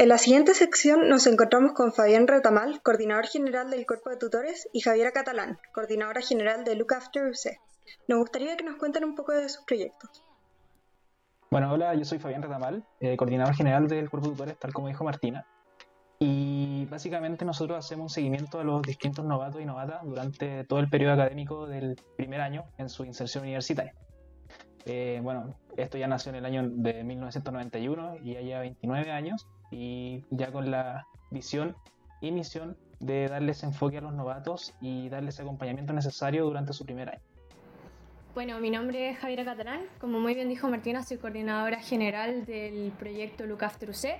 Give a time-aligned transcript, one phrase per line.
[0.00, 4.68] En la siguiente sección nos encontramos con Fabián Retamal, coordinador general del Cuerpo de Tutores,
[4.72, 7.58] y Javiera Catalán, coordinadora general de Look After UC.
[8.06, 10.22] Nos gustaría que nos cuenten un poco de sus proyectos.
[11.50, 14.86] Bueno, hola, yo soy Fabián Retamal, eh, coordinador general del Cuerpo de Tutores, tal como
[14.86, 15.44] dijo Martina.
[16.20, 20.88] Y básicamente nosotros hacemos un seguimiento a los distintos novatos y novatas durante todo el
[20.88, 23.96] periodo académico del primer año en su inserción universitaria.
[24.84, 29.48] Eh, bueno, esto ya nació en el año de 1991 y ya lleva 29 años
[29.70, 31.76] y ya con la visión
[32.20, 37.10] y misión de darles enfoque a los novatos y darles acompañamiento necesario durante su primer
[37.10, 37.22] año.
[38.34, 39.80] Bueno, mi nombre es Javiera Catalán.
[40.00, 44.14] Como muy bien dijo Martina, soy coordinadora general del proyecto After UC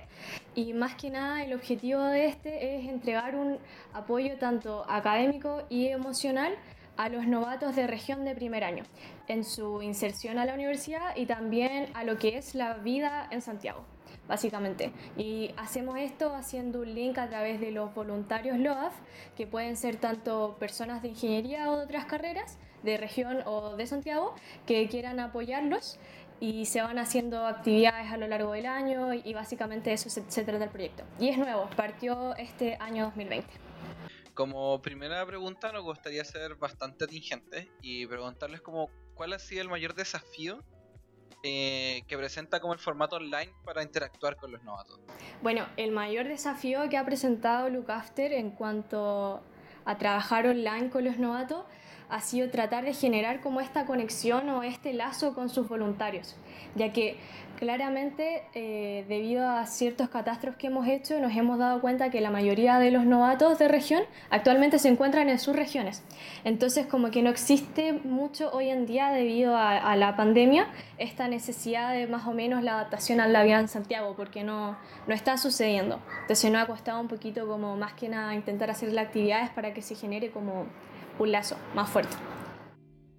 [0.55, 3.59] y más que nada el objetivo de este es entregar un
[3.93, 6.53] apoyo tanto académico y emocional
[6.97, 8.83] a los novatos de región de primer año
[9.29, 13.41] en su inserción a la universidad y también a lo que es la vida en
[13.41, 13.85] Santiago
[14.29, 14.93] básicamente.
[15.17, 18.93] Y hacemos esto haciendo un link a través de los voluntarios LOAF,
[19.35, 23.87] que pueden ser tanto personas de ingeniería o de otras carreras, de región o de
[23.87, 24.35] Santiago,
[24.65, 25.99] que quieran apoyarlos
[26.39, 30.43] y se van haciendo actividades a lo largo del año y básicamente eso se, se
[30.43, 31.03] trata del proyecto.
[31.19, 33.47] Y es nuevo, partió este año 2020.
[34.35, 39.67] Como primera pregunta nos gustaría ser bastante atingentes y preguntarles como cuál ha sido el
[39.67, 40.63] mayor desafío
[41.43, 44.99] eh, que presenta como el formato online para interactuar con los novatos.
[45.41, 49.41] Bueno, el mayor desafío que ha presentado Look After en cuanto
[49.85, 51.63] a trabajar online con los novatos
[52.09, 56.35] ha sido tratar de generar como esta conexión o este lazo con sus voluntarios,
[56.75, 57.17] ya que
[57.59, 62.31] claramente eh, debido a ciertos catástrofes que hemos hecho nos hemos dado cuenta que la
[62.31, 66.01] mayoría de los novatos de región actualmente se encuentran en sus regiones.
[66.45, 71.91] Entonces como que no existe mucho hoy en día debido a, la pandemia esta necesidad
[71.93, 75.37] de más o menos la adaptación a la vida en Santiago porque no, no está
[75.37, 75.99] sucediendo.
[76.21, 79.73] Entonces nos ha costado un poquito como más que nada intentar hacer las actividades para
[79.73, 80.65] que se genere como
[81.19, 82.15] un lazo más fuerte.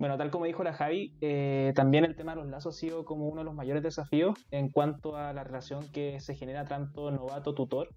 [0.01, 3.05] Bueno, tal como dijo la Javi, eh, también el tema de los lazos ha sido
[3.05, 7.11] como uno de los mayores desafíos en cuanto a la relación que se genera tanto
[7.11, 7.91] novato-tutor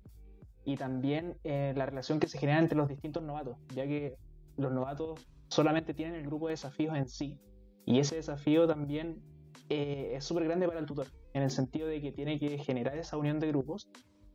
[0.66, 4.18] y también eh, la relación que se genera entre los distintos novatos, ya que
[4.58, 7.40] los novatos solamente tienen el grupo de desafíos en sí
[7.86, 9.24] y ese desafío también
[9.70, 12.98] eh, es súper grande para el tutor, en el sentido de que tiene que generar
[12.98, 13.90] esa unión de grupos,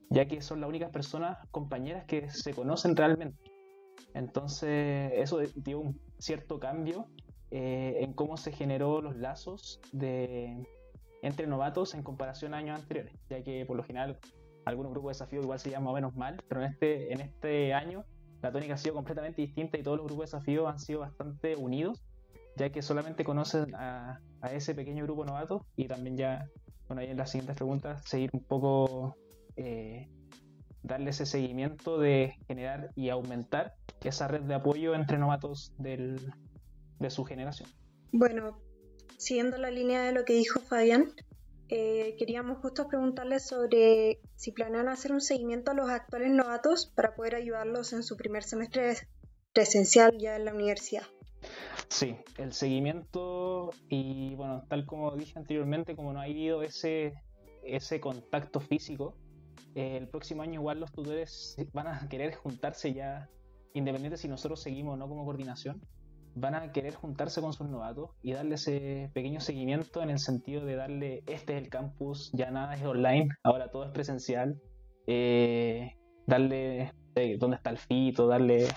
[0.08, 3.38] ya que son las únicas personas, compañeras que se conocen realmente.
[4.14, 7.06] Entonces, eso dio un cierto cambio
[7.50, 10.66] eh, en cómo se generó los lazos de,
[11.22, 14.18] entre novatos en comparación a años anteriores, ya que por lo general
[14.64, 18.04] algunos grupos de desafío igual se llaman menos mal, pero en este, en este año
[18.42, 21.56] la tónica ha sido completamente distinta y todos los grupos de desafío han sido bastante
[21.56, 22.04] unidos,
[22.56, 24.20] ya que solamente conocen a,
[24.52, 26.48] ese pequeño grupo novato y también ya,
[26.86, 29.16] bueno, ahí en las siguientes preguntas, seguir un poco,
[29.56, 30.08] eh,
[30.82, 36.32] darle ese seguimiento de generar y aumentar esa red de apoyo entre novatos del,
[36.98, 37.68] de su generación.
[38.12, 38.60] Bueno,
[39.16, 41.12] siguiendo la línea de lo que dijo Fabián,
[41.70, 47.14] eh, queríamos justo preguntarles sobre si planean hacer un seguimiento a los actuales novatos para
[47.14, 48.96] poder ayudarlos en su primer semestre
[49.52, 51.02] presencial ya en la universidad.
[51.88, 57.14] Sí, el seguimiento y bueno, tal como dije anteriormente, como no ha habido ese,
[57.62, 59.14] ese contacto físico,
[59.74, 63.28] eh, el próximo año igual los tutores van a querer juntarse ya,
[63.74, 65.80] independiente si nosotros seguimos o no como coordinación,
[66.34, 70.64] van a querer juntarse con sus novatos y darle ese pequeño seguimiento en el sentido
[70.64, 74.60] de darle, este es el campus, ya nada es online, ahora todo es presencial,
[75.06, 75.96] eh,
[76.26, 78.68] darle eh, dónde está el fito, darle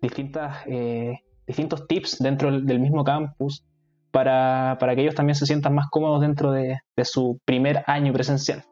[0.00, 3.64] distintas, eh, distintos tips dentro del mismo campus
[4.10, 8.12] para, para, que ellos también se sientan más cómodos dentro de, de su primer año
[8.12, 8.64] presencial.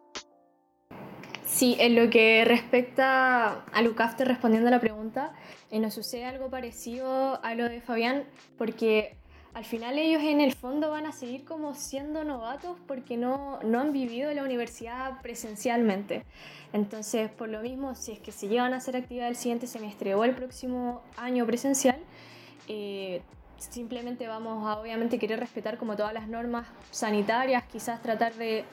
[1.46, 5.32] Sí, en lo que respecta a Lucafte, respondiendo a la pregunta,
[5.70, 8.24] eh, nos sucede algo parecido a lo de Fabián,
[8.58, 9.16] porque
[9.54, 13.80] al final ellos en el fondo van a seguir como siendo novatos porque no, no
[13.80, 16.24] han vivido la universidad presencialmente.
[16.72, 20.16] Entonces, por lo mismo, si es que se llevan a hacer actividad el siguiente semestre
[20.16, 21.98] o el próximo año presencial,
[22.66, 23.22] eh,
[23.56, 28.64] simplemente vamos a obviamente querer respetar como todas las normas sanitarias, quizás tratar de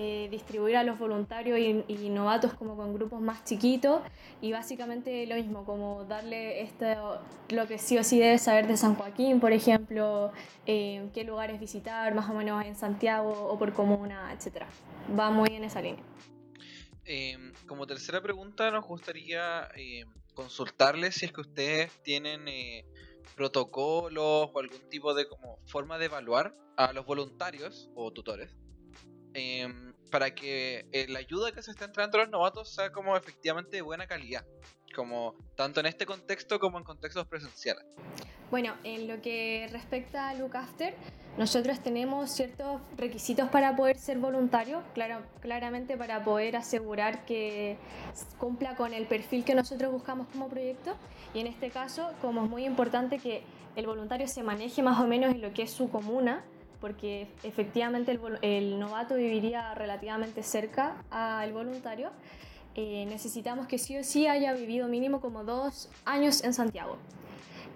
[0.00, 4.00] eh, distribuir a los voluntarios y, novatos como con grupos más chiquitos
[4.40, 8.76] y básicamente lo mismo, como darle esto, lo que sí o sí debes saber de
[8.76, 10.30] San Joaquín, por ejemplo,
[10.66, 14.66] eh, qué lugares visitar, más o menos en Santiago o por comuna, etc.
[15.18, 16.04] Va muy en esa línea.
[17.04, 22.44] Em, como tercera pregunta, nos gustaría eh, consultarles si es que ustedes tienen
[23.34, 28.54] protocolos o algún tipo de como forma de evaluar a los voluntarios o tutores
[29.34, 33.76] Em, para que la ayuda que se está entrando a los novatos sea como efectivamente
[33.76, 34.44] de buena calidad,
[34.94, 37.84] como tanto en este contexto como en contextos presenciales.
[38.50, 40.94] Bueno, en lo que respecta a Look After,
[41.36, 47.76] nosotros tenemos ciertos requisitos para poder ser voluntario, claro, claramente para poder asegurar que
[48.38, 50.96] cumpla con el perfil que nosotros buscamos como proyecto.
[51.34, 53.42] Y en este caso, como es muy importante que
[53.76, 56.42] el voluntario se maneje más o menos en lo que es su comuna,
[56.80, 62.10] porque efectivamente el, novato viviría relativamente cerca al voluntario,
[62.74, 66.96] eh, necesitamos que sí o sí haya vivido mínimo como dos años en Santiago.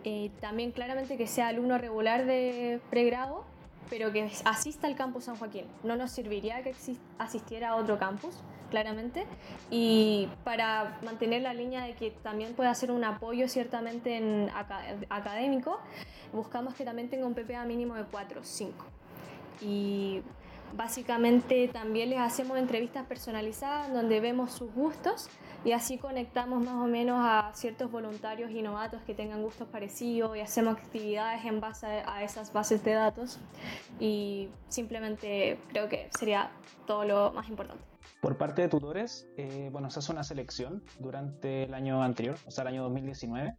[0.05, 3.45] Eh, también claramente que sea alumno regular de pregrado,
[3.91, 5.67] pero que asista al campus San Joaquín.
[5.85, 6.75] No nos serviría que
[7.19, 8.37] asistiera a otro campus,
[8.73, 9.27] claramente.
[9.71, 14.51] Y para mantener la línea de que también pueda hacer un apoyo ciertamente en
[15.11, 15.79] académico,
[16.33, 18.85] buscamos que también tenga un PPA mínimo de 4 o 5.
[19.61, 20.23] Y
[20.75, 25.29] básicamente también les hacemos entrevistas personalizadas donde vemos sus gustos
[25.67, 30.35] y así conectamos más o menos a ciertos voluntarios y novatos que tengan gustos parecidos
[30.35, 33.39] y hacemos actividades en base a esas bases de datos
[34.01, 36.51] y simplemente creo que sería
[36.87, 37.92] todo lo más importante.
[38.23, 42.53] Por parte de tutores, eh, bueno, se hace una selección durante el año anterior, o
[42.53, 43.57] sea, el año 2019,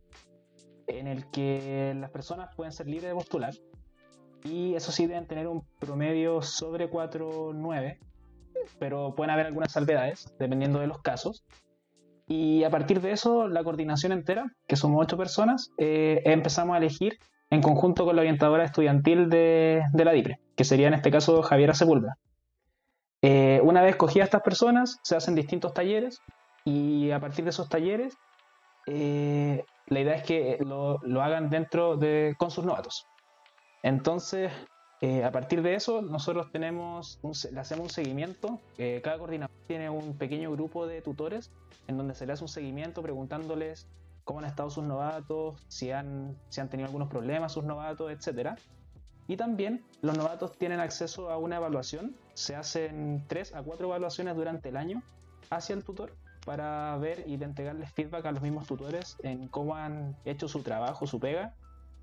[0.87, 3.53] en el que las personas pueden ser libres de postular
[4.45, 7.97] y eso sí deben tener un promedio sobre 4.9,
[8.79, 11.43] pero pueden haber algunas salvedades dependiendo de los casos.
[12.25, 16.77] Y a partir de eso, la coordinación entera, que somos ocho personas, eh, empezamos a
[16.77, 17.19] elegir
[17.49, 21.73] en conjunto con la orientadora estudiantil de, la DIPRE, que sería en este caso Javiera
[21.73, 22.17] Sepúlveda.
[23.25, 26.21] Eh, una vez a estas personas, se hacen distintos talleres
[26.65, 28.17] y a partir de esos talleres,
[28.85, 33.07] eh, la idea es que lo, hagan dentro de con sus novatos.
[33.81, 34.51] Entonces,
[34.99, 38.59] eh, a partir de eso, nosotros tenemos le hacemos un seguimiento.
[39.01, 41.49] cada coordinador tiene un pequeño grupo de tutores
[41.87, 43.87] en donde se le hace un seguimiento preguntándoles
[44.25, 48.57] cómo han estado sus novatos, si han, si han tenido algunos problemas sus novatos, etc.
[49.27, 52.15] Y también los novatos tienen acceso a una evaluación.
[52.33, 55.01] Se hacen tres a cuatro evaluaciones durante el año
[55.49, 56.13] hacia el tutor
[56.45, 61.07] para ver y entregarles feedback a los mismos tutores en cómo han hecho su trabajo,
[61.07, 61.53] su pega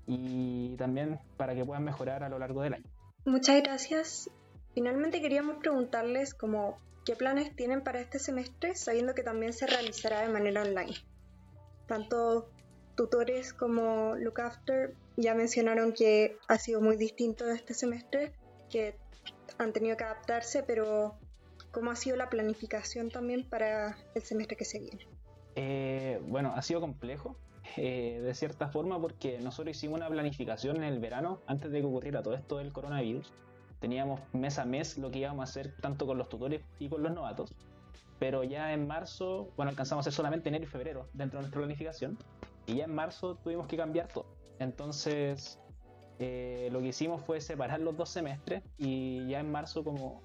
[0.07, 2.89] y también para que puedan mejorar a lo largo del año.
[3.25, 4.29] Muchas gracias.
[4.73, 10.21] Finalmente queríamos preguntarles como qué planes tienen para este semestre, sabiendo que también se realizará
[10.21, 10.95] de manera online.
[11.87, 12.49] Tanto
[13.01, 18.31] tutores como Look After ya mencionaron que ha sido muy distinto este semestre,
[18.69, 18.95] que
[19.57, 21.15] han tenido que adaptarse, pero
[21.71, 25.07] ¿cómo ha sido la planificación también para el semestre que se viene?
[25.55, 27.35] Eh, bueno, ha sido complejo
[27.75, 31.87] eh, de cierta forma porque nosotros hicimos una planificación en el verano antes de que
[31.87, 33.33] ocurriera todo esto del coronavirus.
[33.79, 37.01] Teníamos mes a mes lo que íbamos a hacer tanto con los tutores y con
[37.01, 37.55] los novatos.
[38.19, 41.61] Pero ya en marzo, bueno, alcanzamos a hacer solamente enero y febrero dentro de nuestra
[41.61, 42.19] planificación.
[42.71, 44.25] Y ya en marzo tuvimos que cambiar todo.
[44.59, 45.59] Entonces,
[46.19, 50.21] eh, lo que hicimos fue separar los dos semestres y ya en marzo como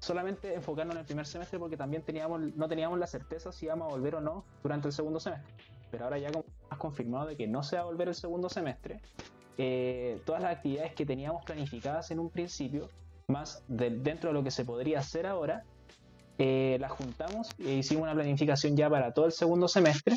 [0.00, 3.88] solamente enfocarnos en el primer semestre porque también teníamos, no teníamos la certeza si íbamos
[3.88, 5.52] a volver o no durante el segundo semestre
[5.90, 6.30] pero ahora ya
[6.70, 9.00] has confirmado de que no se va a volver el segundo semestre,
[9.56, 12.88] eh, todas las actividades que teníamos planificadas en un principio,
[13.26, 15.64] más dentro de lo que se podría hacer ahora,
[16.38, 20.16] eh, las juntamos e hicimos una planificación ya para todo el segundo semestre,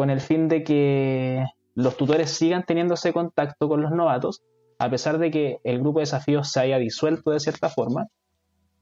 [0.00, 4.40] con el fin de que los tutores sigan teniendo ese contacto con los novatos,
[4.78, 8.06] a pesar de que el grupo de desafíos se haya disuelto de cierta forma,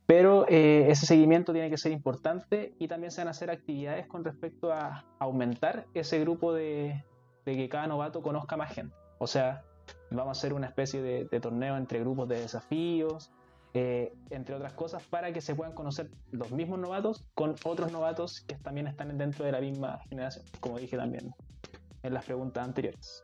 [0.06, 4.06] pero eh, ese seguimiento tiene que ser importante y también se van a hacer actividades
[4.06, 7.04] con respecto a aumentar ese grupo de,
[7.44, 8.94] que cada novato conozca más gente.
[9.18, 9.64] O sea,
[10.12, 13.32] vamos a hacer una especie de, torneo entre grupos de desafíos,
[13.80, 18.40] eh, entre otras cosas, para que se puedan conocer los mismos novatos con otros novatos
[18.40, 21.32] que también están dentro de la misma generación, como dije también
[22.02, 23.22] en las preguntas anteriores.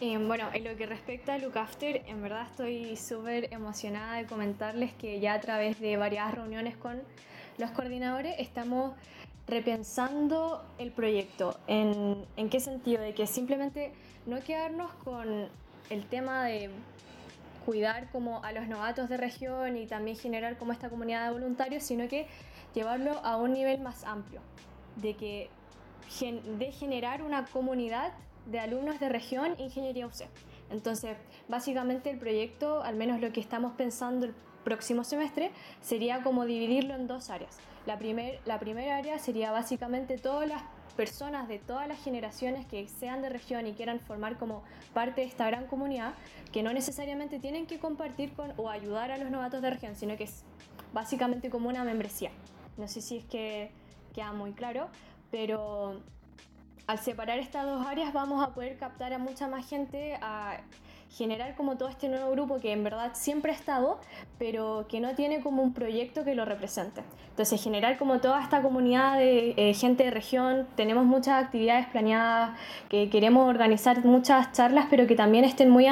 [0.00, 4.26] Eh, bueno, en lo que respecta a Look After, en verdad estoy súper emocionada de
[4.26, 7.02] comentarles que ya a través de varias reuniones con
[7.58, 8.94] los coordinadores estamos
[9.48, 11.58] repensando el proyecto.
[11.66, 13.02] ¿En, en qué sentido?
[13.02, 13.92] De que simplemente
[14.24, 15.48] no quedarnos con
[15.90, 16.70] el tema de
[17.66, 21.82] cuidar como a los novatos de región y también generar como esta comunidad de voluntarios,
[21.82, 22.28] sino que
[22.74, 24.40] llevarlo a un nivel más amplio,
[24.94, 25.50] de que
[26.58, 28.12] de generar una comunidad
[28.46, 30.28] de alumnos de región Ingeniería UC.
[30.70, 31.16] Entonces,
[31.48, 35.50] básicamente el proyecto, al menos lo que estamos pensando el próximo semestre,
[35.82, 37.58] sería como dividirlo en dos áreas.
[37.86, 40.62] La, primer, la primera área sería básicamente todas las
[40.96, 45.26] personas de todas las generaciones que sean de región y quieran formar como parte de
[45.26, 46.14] esta gran comunidad,
[46.52, 50.16] que no necesariamente tienen que compartir con o ayudar a los novatos de región, sino
[50.16, 50.28] que
[50.92, 52.30] básicamente como una membresía.
[52.76, 53.70] No sé si es que
[54.14, 54.88] queda muy claro,
[55.30, 56.00] pero
[56.86, 60.60] al separar estas dos áreas vamos a poder captar a mucha más gente, a
[61.16, 63.98] generar como todo este nuevo grupo que en verdad siempre ha estado,
[64.38, 67.02] pero que no tiene como un proyecto que lo represente.
[67.30, 72.50] Entonces, generar como toda esta comunidad de eh, gente de región, tenemos muchas actividades planeadas,
[72.90, 75.86] que queremos organizar muchas charlas, pero que también estén muy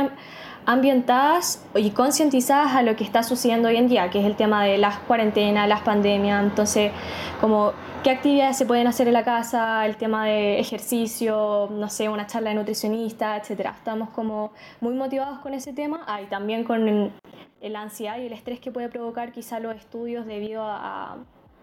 [0.66, 4.64] ambientadas y concientizadas a lo que está sucediendo hoy en día, que es el tema
[4.64, 6.92] de las cuarentenas, las pandemias, entonces
[7.40, 12.08] como qué actividades se pueden hacer en la casa, el tema de ejercicio, no sé,
[12.08, 13.74] una charla de nutricionista, etcétera.
[13.76, 17.12] Estamos como muy motivados con ese tema, ah, y también con
[17.60, 21.16] la ansiedad y el estrés que puede provocar quizá los estudios debido a,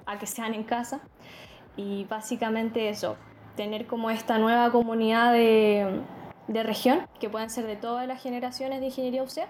[0.05, 1.01] a que sean en casa.
[1.77, 3.17] Y básicamente eso,
[3.55, 6.01] tener como esta nueva comunidad de
[6.53, 9.47] de región, que pueden ser de todas las generaciones de ingeniería UC,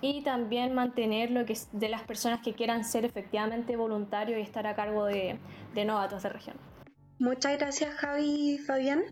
[0.00, 4.42] y también mantener lo que es de las personas que quieran ser efectivamente voluntarios y
[4.42, 5.38] estar a cargo de,
[5.74, 6.56] de novatos de región.
[7.18, 9.02] Muchas gracias Javi y Fabián.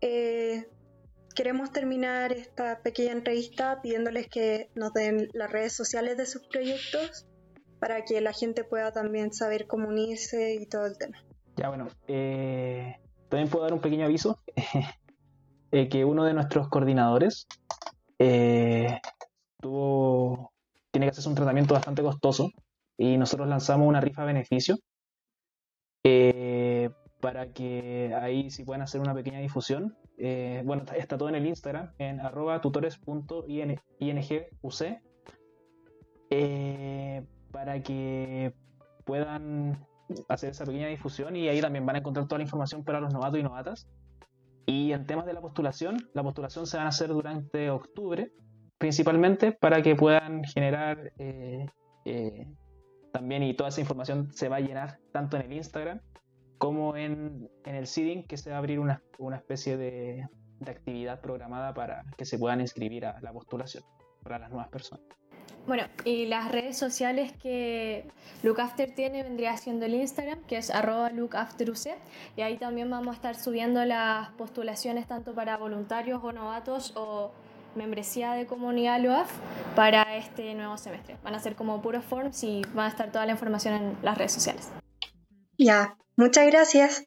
[0.00, 0.66] Eh,
[1.34, 7.26] queremos terminar esta pequeña entrevista pidiéndoles que nos den las redes sociales de sus proyectos
[7.78, 11.22] para que la gente pueda también saber cómo unirse y todo el tema.
[11.56, 12.96] Ya bueno, eh,
[13.28, 14.40] también puedo dar un pequeño aviso.
[15.76, 17.46] Eh, que uno de nuestros coordinadores
[18.18, 18.98] eh,
[19.60, 20.54] tuvo,
[20.90, 22.48] tiene que hacerse un tratamiento bastante costoso
[22.96, 24.78] y nosotros lanzamos una rifa beneficio
[26.02, 26.88] eh,
[27.20, 29.94] para que ahí si pueden hacer una pequeña difusión.
[30.64, 33.44] bueno, está, todo en el Instagram, en arroba tutores.inguc,
[37.52, 38.54] para que
[39.04, 39.86] puedan
[40.30, 43.12] hacer esa pequeña difusión y ahí también van a encontrar toda la información para los
[43.12, 43.86] novatos y novatas
[44.66, 48.32] y en temas de la postulación, la postulación se van a hacer durante octubre,
[48.78, 51.66] principalmente para que puedan generar eh,
[52.04, 52.48] eh,
[53.12, 56.00] también, y toda esa información se va a llenar tanto en el Instagram
[56.58, 59.00] como en, el seeding, que se va a abrir una,
[59.34, 60.26] especie de,
[60.58, 63.84] de actividad programada para que se puedan inscribir a la postulación
[64.22, 65.06] para las nuevas personas.
[65.66, 68.06] Bueno, y las redes sociales que
[68.44, 71.76] LookAfter tiene vendría siendo el Instagram, que es arroba lookafteruc,
[72.36, 77.32] y ahí también vamos a estar subiendo las postulaciones tanto para voluntarios o novatos o
[77.74, 79.30] membresía de comunidad LOAF
[79.74, 81.16] para este nuevo semestre.
[81.24, 84.16] Van a ser como puros forms y va a estar toda la información en las
[84.16, 84.70] redes sociales.
[85.58, 87.06] Ya, muchas gracias.